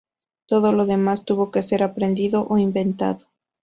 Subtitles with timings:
[0.47, 3.27] Todo lo demás tuvo que ser aprendido o inventado.